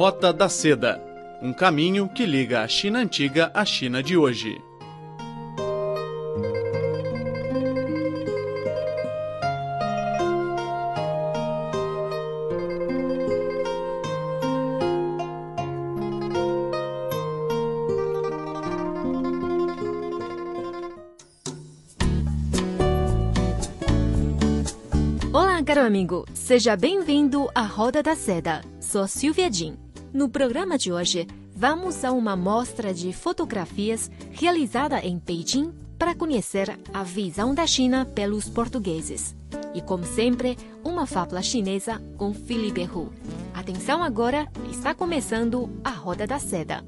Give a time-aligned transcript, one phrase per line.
[0.00, 0.98] Rota da Seda
[1.42, 4.58] um caminho que liga a China antiga à China de hoje.
[25.30, 26.24] Olá, caro amigo.
[26.32, 28.62] Seja bem-vindo à Roda da Seda.
[28.80, 29.89] Sou Silvia Jin.
[30.12, 36.76] No programa de hoje, vamos a uma mostra de fotografias realizada em Beijing para conhecer
[36.92, 39.36] a visão da China pelos portugueses.
[39.72, 43.12] E, como sempre, uma fábula chinesa com Felipe Hu.
[43.54, 46.84] Atenção agora, está começando a Roda da Seda.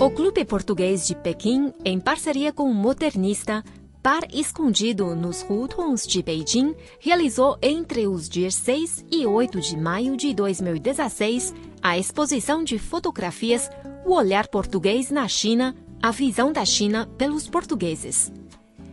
[0.00, 3.62] O Clube Português de Pequim, em parceria com o modernista
[4.04, 10.14] Par Escondido nos Hutons de Beijing, realizou entre os dias 6 e 8 de maio
[10.14, 13.70] de 2016 a exposição de fotografias
[14.04, 18.30] O Olhar Português na China, a visão da China pelos portugueses.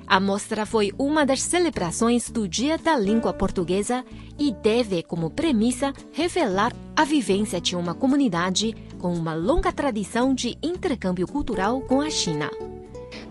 [0.08, 4.06] A mostra foi uma das celebrações do Dia da Língua Portuguesa
[4.40, 10.58] e deve, como premissa, revelar a vivência de uma comunidade com uma longa tradição de
[10.64, 12.50] intercâmbio cultural com a China.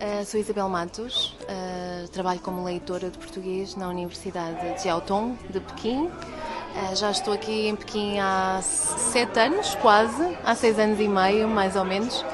[0.00, 5.60] Uh, sou Isabel Matos, uh, trabalho como leitora de português na Universidade de Jiaotong de
[5.60, 6.06] Pequim.
[6.06, 11.48] Uh, já estou aqui em Pequim há sete anos, quase, há seis anos e meio,
[11.48, 12.24] mais ou menos.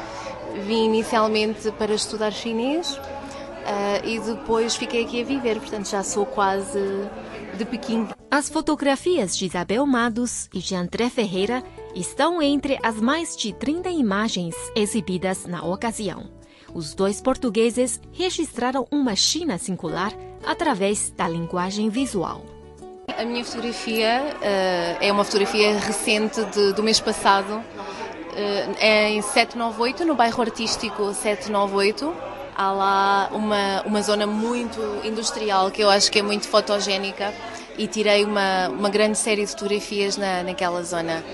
[0.67, 2.99] Vim inicialmente para estudar chinês
[4.05, 6.81] e depois fiquei aqui a viver, portanto já sou quase
[7.59, 8.09] de Pequim.
[8.31, 11.63] As fotografias de Isabel Matos e de André Ferreira
[11.95, 16.36] estão entre as mais de 30 imagens exibidas na ocasião
[16.77, 20.13] os dois portugueses registraram uma China singular
[20.45, 22.45] através da linguagem visual.
[23.17, 27.55] A minha fotografia uh, é uma fotografia recente de, do mês passado.
[27.55, 32.15] Uh, é em 798, no bairro artístico 798.
[32.55, 37.33] Há lá uma, uma zona muito industrial que eu acho que é muito fotogénica
[37.79, 41.25] e tirei uma, uma grande série de fotografias na, naquela zona.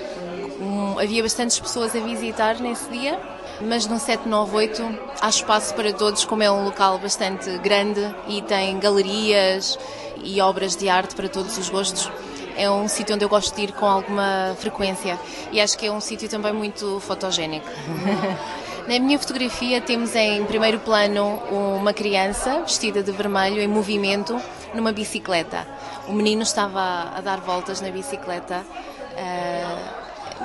[0.61, 3.19] Um, havia bastantes pessoas a visitar nesse dia
[3.61, 4.83] mas no 798
[5.21, 9.79] há espaço para todos, como é um local bastante grande e tem galerias
[10.23, 12.11] e obras de arte para todos os gostos.
[12.57, 15.19] É um sítio onde eu gosto de ir com alguma frequência
[15.51, 17.67] e acho que é um sítio também muito fotogénico.
[18.87, 24.37] Na minha fotografia temos em primeiro plano uma criança vestida de vermelho em movimento
[24.75, 25.67] numa bicicleta.
[26.09, 28.65] O menino estava a dar voltas na bicicleta.
[29.13, 30.02] Uh,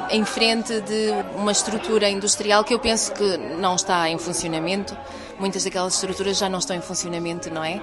[0.10, 4.98] em frente de uma estrutura industrial que eu penso que não está em funcionamento.
[5.40, 7.82] Muitas daquelas estruturas já não estão em funcionamento, não é?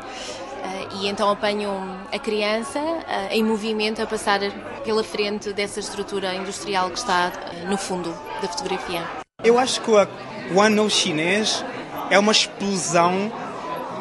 [0.65, 1.71] Eh, e então apanho
[2.11, 4.41] a criança eh, em movimento a passar
[4.83, 8.11] pela frente dessa estrutura industrial que está eh, no fundo
[8.41, 9.03] da fotografia.
[9.43, 11.63] Eu acho que o ano chinês
[12.09, 13.31] é uma explosão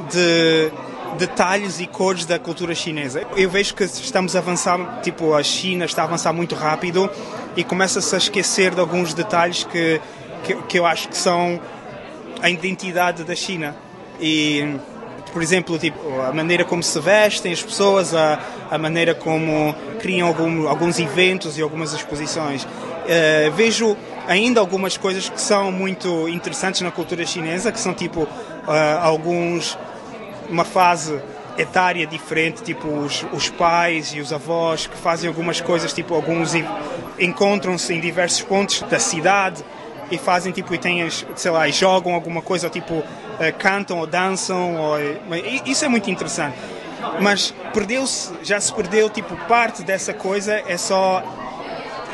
[0.09, 0.71] de
[1.13, 3.25] detalhes e cores da cultura chinesa.
[3.35, 7.09] Eu vejo que estamos a avançar, tipo, a China está a avançar muito rápido
[7.55, 10.01] e começa-se a esquecer de alguns detalhes que,
[10.43, 11.59] que, que, eu acho que são
[12.41, 13.75] a identidade da China.
[14.19, 14.75] E,
[15.31, 20.27] por exemplo, tipo, a maneira como se vestem as pessoas, a, a maneira como criam
[20.27, 22.63] algum, alguns eventos e algumas exposições.
[22.63, 23.97] Uh, vejo
[24.27, 28.29] ainda algumas coisas que são muito interessantes na cultura chinesa, que são tipo uh,
[29.01, 29.77] alguns
[30.49, 31.19] uma fase
[31.57, 36.53] etária diferente, tipo os, os pais e os avós que fazem algumas coisas, tipo alguns
[37.19, 39.63] encontram-se em diversos pontos da cidade
[40.11, 43.05] e fazem tipo e têm, sei lá, jogam alguma coisa, tipo uh,
[43.57, 44.97] cantam ou dançam, ou,
[45.65, 46.57] isso é muito interessante.
[47.19, 51.23] Mas perdeu-se, já se perdeu tipo parte dessa coisa, é só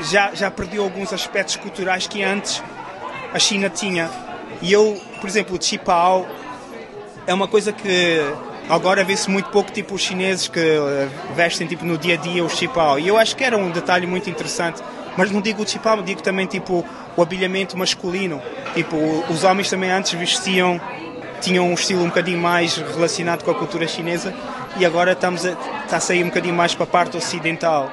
[0.02, 2.64] já já perdeu alguns aspectos culturais que antes
[3.34, 4.10] a China tinha.
[4.62, 6.28] E eu, por exemplo, o Chipao
[7.28, 8.20] é uma coisa que
[8.68, 12.44] agora vê-se muito pouco tipo os chineses que eh, vestem tipo no dia a dia
[12.44, 14.82] o chipao e eu acho que era um detalhe muito interessante.
[15.18, 16.86] Mas não digo o chipao digo também tipo
[17.18, 18.42] o habilhamento masculino.
[18.74, 18.96] Tipo
[19.30, 20.80] os homens também antes vestiam
[21.42, 24.34] tinham um estilo um bocadinho mais relacionado com a cultura chinesa.
[24.78, 25.52] E agora estamos a,
[25.84, 27.92] está a sair um bocadinho mais para a parte ocidental.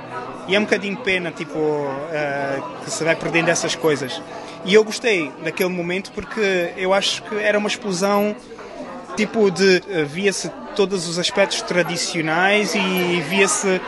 [0.49, 4.21] E é um bocadinho pena tipo uh, que se vai perdendo essas coisas.
[4.65, 8.35] E eu gostei daquele momento porque eu acho que era uma explosão
[9.17, 13.81] tipo de uh, via-se todos os aspectos tradicionais e via-se uh,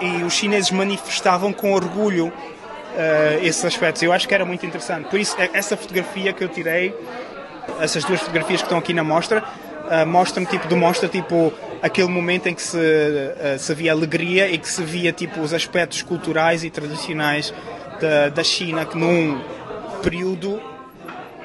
[0.00, 2.28] e, e, os chineses manifestavam com orgulho
[2.96, 4.02] uh, esses aspectos.
[4.02, 5.08] Eu acho que era muito interessante.
[5.08, 6.94] Por isso essa fotografia que eu tirei,
[7.80, 11.52] essas duas fotografias que estão aqui na mostra, uh, mostram tipo demonstra tipo
[11.82, 15.52] aquele momento em que se, uh, se via alegria e que se via tipo os
[15.52, 17.52] aspectos culturais e tradicionais
[18.00, 19.40] da, da China que num
[20.02, 20.60] período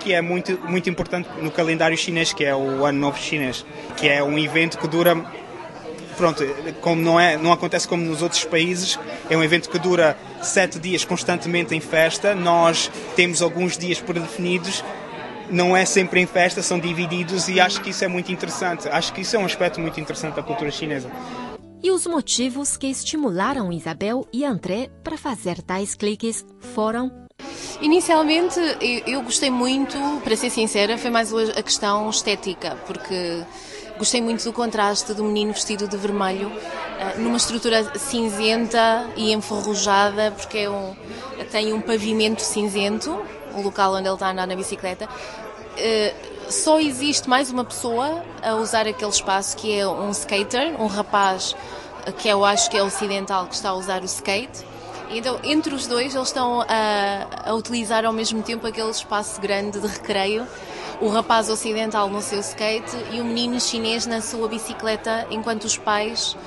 [0.01, 3.65] que é muito muito importante no calendário chinês que é o Ano Novo Chinês
[3.95, 5.15] que é um evento que dura
[6.17, 6.43] pronto
[6.81, 8.99] como não é não acontece como nos outros países
[9.29, 14.83] é um evento que dura sete dias constantemente em festa nós temos alguns dias predefinidos
[15.51, 18.87] não é sempre em festa, são divididos e acho que isso é muito interessante.
[18.87, 21.11] Acho que isso é um aspecto muito interessante da cultura chinesa.
[21.83, 26.45] E os motivos que estimularam Isabel e André para fazer tais cliques
[26.75, 27.11] foram
[27.81, 28.59] Inicialmente
[29.07, 33.43] eu gostei muito, para ser sincera, foi mais a questão estética, porque
[33.97, 36.51] gostei muito do contraste do menino vestido de vermelho,
[36.99, 40.95] eh, numa estrutura cinzenta e enferrujada, porque é um,
[41.51, 43.19] tem um pavimento cinzento,
[43.55, 45.07] o local onde ele está a andar na bicicleta,
[45.77, 46.13] eh,
[46.49, 51.55] só existe mais uma pessoa a usar aquele espaço que é um skater, um rapaz
[52.17, 54.70] que eu acho que é ocidental que está a usar o skate.
[55.13, 59.79] Então, entre os dois, eles estão a, a utilizar ao mesmo tempo aquele espaço grande
[59.79, 60.47] de recreio.
[61.01, 65.77] O rapaz ocidental no seu skate e o menino chinês na sua bicicleta, enquanto os
[65.77, 66.37] pais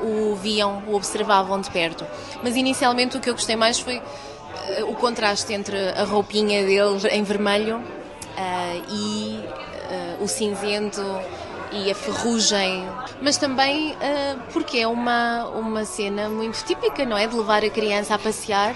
[0.00, 2.06] uh, o viam, o observavam de perto.
[2.42, 4.02] Mas inicialmente o que eu gostei mais foi uh,
[4.88, 9.40] o contraste entre a roupinha dele em vermelho uh, e
[10.20, 11.00] o cinzento
[11.72, 12.86] e a ferrugem,
[13.20, 17.26] mas também uh, porque é uma, uma cena muito típica, não é?
[17.26, 18.74] De levar a criança a passear.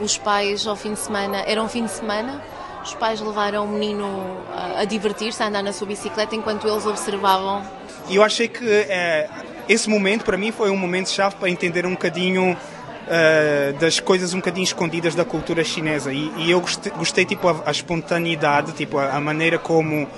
[0.00, 2.42] Os pais, ao fim de semana, era um fim de semana,
[2.84, 6.84] os pais levaram o menino a, a divertir-se, a andar na sua bicicleta, enquanto eles
[6.84, 7.62] observavam.
[8.08, 9.28] E eu achei que é,
[9.68, 14.34] esse momento, para mim, foi um momento chave para entender um bocadinho uh, das coisas
[14.34, 16.12] um bocadinho escondidas da cultura chinesa.
[16.12, 20.08] E, e eu gostei, gostei, tipo, a, a, espontaneidade, tipo, a, a maneira como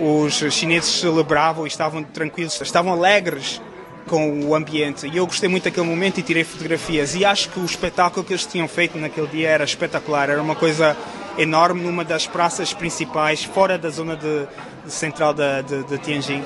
[0.00, 3.60] os chineses celebravam e estavam tranquilos, estavam alegres
[4.06, 5.06] com o ambiente.
[5.06, 7.14] E eu gostei muito daquele momento e tirei fotografias.
[7.14, 10.30] E acho que o espetáculo que eles tinham feito naquele dia era espetacular.
[10.30, 10.96] Era uma coisa
[11.38, 14.46] enorme numa das praças principais, fora da zona de,
[14.84, 16.42] de central de, de, de, Tianjin.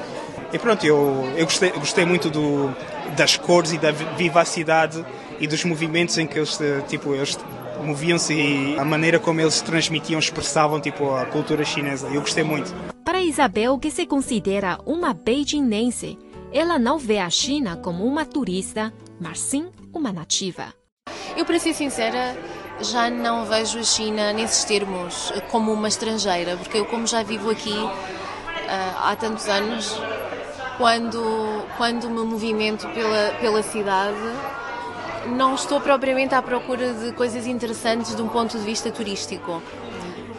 [0.52, 2.74] E pronto, eu, eu gostei, gostei muito do,
[3.16, 5.04] das cores e da vivacidade
[5.38, 6.58] e dos movimentos em que eles,
[6.88, 7.38] tipo, eles
[7.84, 12.08] moviam-se e a maneira como eles transmitiam, expressavam tipo, a cultura chinesa.
[12.08, 12.89] Eu gostei muito.
[13.30, 16.18] Isabel, que se considera uma beijinense,
[16.52, 20.74] ela não vê a China como uma turista, mas sim uma nativa.
[21.36, 22.36] Eu, para ser sincera,
[22.80, 27.50] já não vejo a China nesses termos como uma estrangeira, porque eu, como já vivo
[27.50, 27.90] aqui uh,
[29.00, 29.96] há tantos anos,
[30.76, 34.18] quando, quando me movimento pela, pela cidade,
[35.36, 39.62] não estou propriamente à procura de coisas interessantes de um ponto de vista turístico.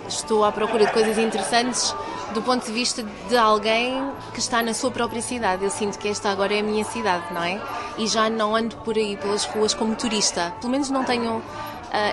[0.10, 1.96] Estou à procura de coisas interessantes
[2.34, 5.64] do ponto de vista de alguém que está na sua própria cidade.
[5.64, 7.62] Eu sinto que esta agora é a minha cidade, não é?
[7.98, 10.54] E já não ando por aí pelas ruas como turista.
[10.60, 11.44] Pelo menos não tenho uh,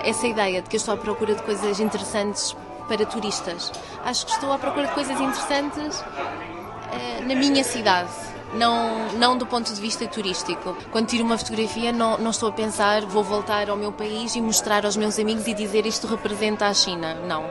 [0.03, 2.55] essa ideia de que eu estou à procura de coisas interessantes
[2.87, 3.71] para turistas.
[4.03, 8.09] Acho que estou à procura de coisas interessantes uh, na minha cidade
[8.53, 10.75] não, não do ponto de vista turístico.
[10.91, 14.41] Quando tiro uma fotografia, não, não estou a pensar vou voltar ao meu país e
[14.41, 17.15] mostrar aos meus amigos e dizer isto representa a China.
[17.27, 17.49] Não,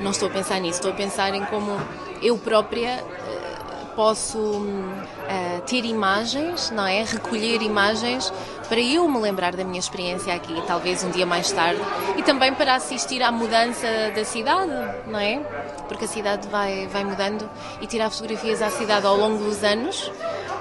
[0.00, 0.78] não estou a pensar nisso.
[0.78, 1.80] Estou a pensar em como
[2.22, 3.52] eu própria eh,
[3.94, 7.02] posso uh, ter imagens, não é?
[7.02, 8.32] Recolher imagens
[8.68, 11.80] para eu me lembrar da minha experiência aqui, talvez um dia mais tarde,
[12.16, 14.72] e também para assistir à mudança da cidade,
[15.06, 15.40] não é?
[15.88, 17.48] Porque a cidade vai, vai mudando
[17.82, 20.10] e tirar fotografias à cidade ao longo dos anos.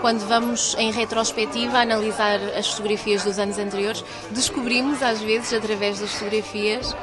[0.01, 6.11] Quando vamos em retrospectiva analisar as fotografias dos anos anteriores, descobrimos às vezes através das
[6.13, 6.95] fotografias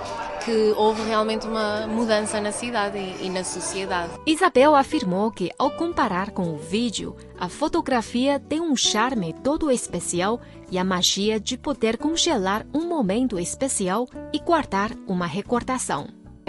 [0.44, 4.12] que houve realmente uma mudança na cidade e, e, na sociedade.
[4.26, 10.40] Isabel afirmou que, ao comparar com o vídeo, a fotografia tem um charme todo especial
[10.70, 16.08] e a magia de poder congelar um momento especial e guardar uma recordação.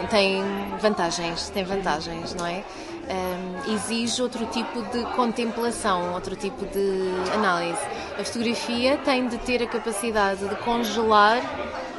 [0.10, 0.42] Tem
[0.80, 2.64] vantagens, tem vantagens, não é?
[3.10, 7.80] Um, exige outro tipo de contemplação, outro tipo de análise.
[8.20, 11.42] A fotografia tem de ter a capacidade de congelar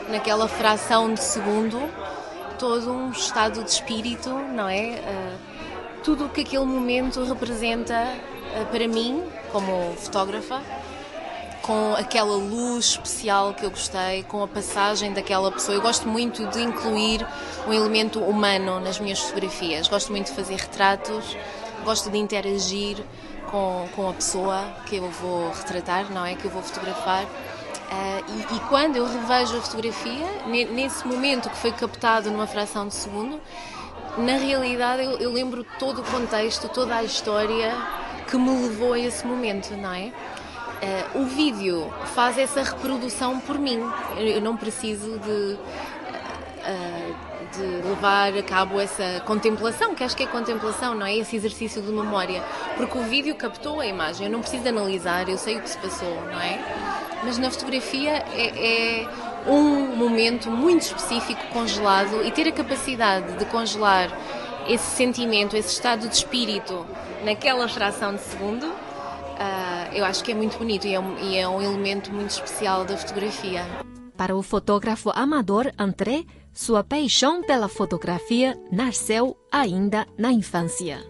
[0.09, 1.81] naquela fração de segundo,
[2.61, 5.01] todo um estado de espírito, não é?
[5.01, 5.39] Uh,
[6.05, 10.63] tudo o que aquele momento representa uh, para mim, como fotógrafa,
[11.63, 15.77] com aquela luz especial que eu gostei, com a passagem daquela pessoa.
[15.77, 17.27] Eu gosto muito de incluir
[17.67, 19.89] um elemento humano nas minhas fotografias.
[19.89, 21.37] Gosto muito de fazer retratos,
[21.85, 23.05] gosto de interagir
[23.51, 26.35] com, com a pessoa que eu vou retratar, não é?
[26.35, 27.25] Que eu vou fotografar.
[27.25, 32.87] Uh, e, e, quando eu revejo a fotografia, nesse momento que foi captado numa fração
[32.87, 33.41] de segundo,
[34.17, 37.77] na realidade eu, eu lembro todo o contexto, toda a história
[38.29, 40.13] que me levou a esse momento, não é?
[40.83, 43.81] Uh, o vídeo faz essa reprodução por mim.
[44.17, 47.15] Eu não preciso de, uh,
[47.53, 51.17] de levar a cabo essa contemplação, que acho que é contemplação, não é?
[51.17, 52.43] Esse exercício de memória.
[52.79, 55.77] Porque o vídeo captou a imagem, eu não preciso analisar, eu sei o que se
[55.77, 56.59] passou, não é?
[57.23, 59.09] Mas na fotografia é, é
[59.47, 64.11] um momento muito específico congelado e ter a capacidade de congelar
[64.69, 66.87] esse sentimento, esse estado de espírito
[67.25, 68.73] naquela fração de segundo,
[69.41, 72.31] uh, eu acho que é muito bonito e é, um, e é um elemento muito
[72.31, 73.65] especial da fotografia.
[74.17, 81.03] Para o fotógrafo amador André, sua paixão pela fotografia nasceu ainda na infância.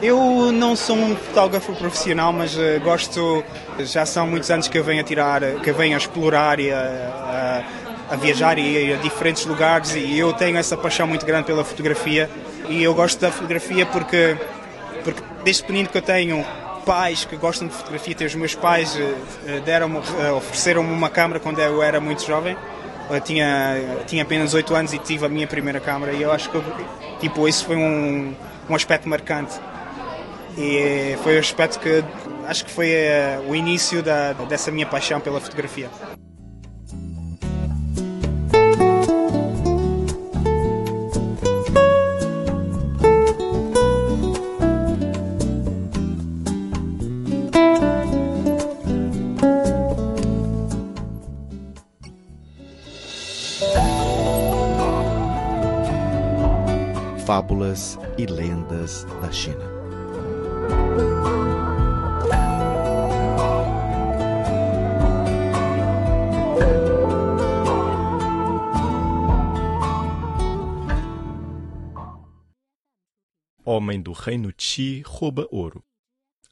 [0.00, 3.44] Eu não sou um fotógrafo profissional, mas uh, gosto.
[3.80, 6.72] Já são muitos anos que eu venho a tirar, que eu venho a explorar e
[6.72, 7.64] a,
[8.08, 11.64] a, a viajar e a diferentes lugares e eu tenho essa paixão muito grande pela
[11.64, 12.30] fotografia
[12.68, 14.36] e eu gosto da fotografia porque,
[15.02, 16.44] porque desde pequenino que eu tenho
[16.86, 19.14] pais que gostam de fotografia, os meus pais eh,
[19.46, 19.96] eh, deram
[20.36, 22.56] ofereceram-me uma câmera quando eu era muito jovem.
[23.10, 23.76] Eu tinha,
[24.06, 26.62] tinha apenas 8 anos e tive a minha primeira câmera e eu acho que
[27.20, 28.34] tipo, isso foi um,
[28.70, 29.54] um aspecto marcante.
[30.56, 32.02] E foi o aspecto que
[32.46, 32.90] acho que foi
[33.46, 35.90] o início da, dessa minha paixão pela fotografia.
[58.16, 59.66] E lendas da China.
[73.62, 75.84] Homem do reino Qi rouba ouro.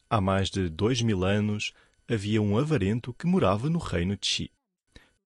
[0.07, 1.73] Há mais de dois mil anos
[2.07, 4.51] havia um avarento que morava no reino Qi.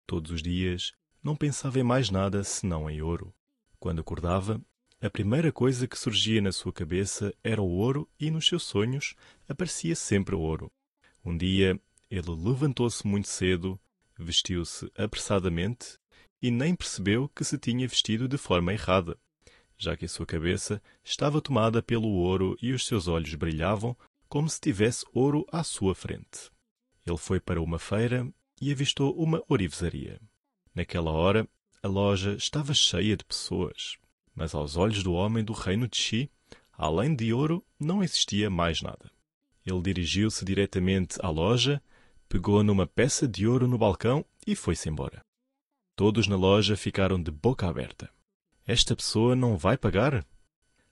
[0.07, 3.33] Todos os dias não pensava em mais nada senão em ouro.
[3.81, 4.61] Quando acordava,
[5.01, 9.15] a primeira coisa que surgia na sua cabeça era o ouro e nos seus sonhos
[9.47, 10.69] aparecia sempre o ouro.
[11.23, 11.79] Um dia
[12.11, 13.79] ele levantou-se muito cedo,
[14.17, 15.97] vestiu-se apressadamente
[16.41, 19.17] e nem percebeu que se tinha vestido de forma errada,
[19.77, 23.95] já que a sua cabeça estava tomada pelo ouro e os seus olhos brilhavam
[24.27, 26.51] como se tivesse ouro à sua frente.
[27.07, 28.27] Ele foi para uma feira
[28.61, 30.19] e avistou uma orivesaria.
[30.75, 31.47] Naquela hora,
[31.81, 33.97] a loja estava cheia de pessoas.
[34.39, 36.31] Mas aos olhos do homem do reino de Xi,
[36.71, 39.11] além de ouro, não existia mais nada.
[39.65, 41.83] Ele dirigiu-se diretamente à loja,
[42.29, 45.19] pegou numa peça de ouro no balcão e foi-se embora.
[45.93, 48.09] Todos na loja ficaram de boca aberta.
[48.65, 50.25] Esta pessoa não vai pagar?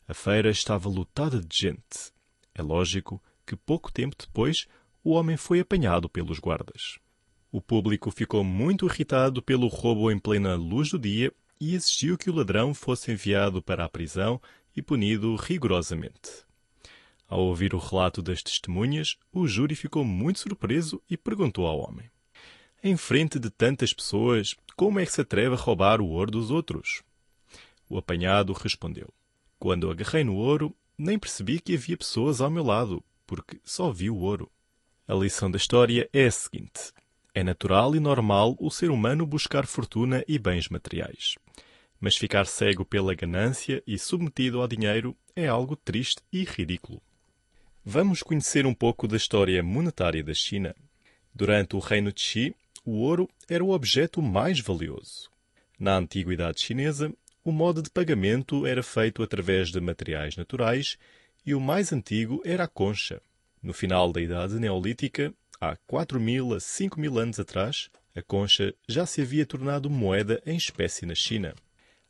[0.05, 2.11] A feira estava lotada de gente.
[2.53, 4.67] É lógico que pouco tempo depois
[5.01, 6.99] o homem foi apanhado pelos guardas.
[7.49, 12.29] O público ficou muito irritado pelo roubo em plena luz do dia e exigiu que
[12.29, 14.41] o ladrão fosse enviado para a prisão
[14.75, 16.45] e punido rigorosamente.
[17.27, 22.09] Ao ouvir o relato das testemunhas, o júri ficou muito surpreso e perguntou ao homem:
[22.81, 26.51] Em frente de tantas pessoas, como é que se atreve a roubar o ouro dos
[26.51, 27.03] outros?
[27.89, 29.13] O apanhado respondeu:
[29.59, 34.09] Quando agarrei no ouro, nem percebi que havia pessoas ao meu lado, porque só vi
[34.09, 34.49] o ouro.
[35.07, 36.93] A lição da história é a seguinte:
[37.37, 41.35] é natural e normal o ser humano buscar fortuna e bens materiais.
[41.99, 46.99] Mas ficar cego pela ganância e submetido ao dinheiro é algo triste e ridículo.
[47.85, 50.75] Vamos conhecer um pouco da história monetária da China.
[51.31, 55.29] Durante o reino de Qi, o ouro era o objeto mais valioso.
[55.79, 57.13] Na antiguidade chinesa,
[57.43, 60.97] o modo de pagamento era feito através de materiais naturais
[61.45, 63.21] e o mais antigo era a concha.
[63.61, 68.75] No final da Idade Neolítica, Há 4 mil a 5 mil anos atrás, a concha
[68.87, 71.55] já se havia tornado moeda em espécie na China.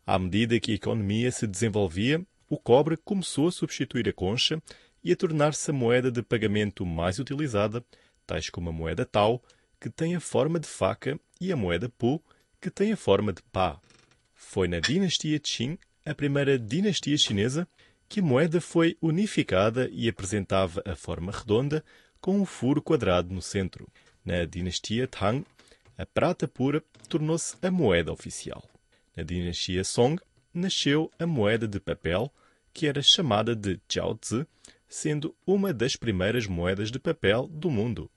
[0.05, 4.61] À medida que a economia se desenvolvia, o cobre começou a substituir a concha
[5.01, 7.85] e a tornar-se a moeda de pagamento mais utilizada,
[8.25, 9.41] tais como a moeda Tao,
[9.79, 12.21] que tem a forma de faca, e a moeda Pu,
[12.59, 13.79] que tem a forma de pá.
[14.35, 17.65] Foi na dinastia Qing, a primeira dinastia chinesa,
[18.09, 21.83] que a moeda foi unificada e apresentava a forma redonda
[22.19, 23.87] com um furo quadrado no centro.
[24.23, 25.45] Na dinastia Tang,
[25.97, 28.63] a prata pura tornou-se a moeda oficial.
[29.15, 30.21] Na dinastia Song,
[30.53, 32.31] nasceu a moeda de papel,
[32.73, 34.45] que era chamada de Jiaozi,
[34.87, 38.09] sendo uma das primeiras moedas de papel do mundo.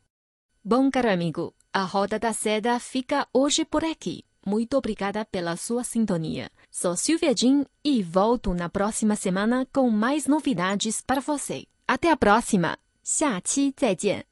[0.62, 4.24] Bom, caro amigo, a Roda da Seda fica hoje por aqui.
[4.44, 6.50] Muito obrigada pela sua sintonia.
[6.70, 11.66] Sou Silvia Jin e volto na próxima semana com mais novidades para você.
[11.86, 12.78] Até a próxima!
[13.12, 14.29] 下期再见。